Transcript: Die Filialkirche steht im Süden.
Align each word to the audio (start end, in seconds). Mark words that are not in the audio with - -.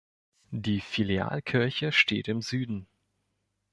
Die 0.55 0.79
Filialkirche 0.81 1.91
steht 1.91 2.27
im 2.27 2.41
Süden. 2.41 2.87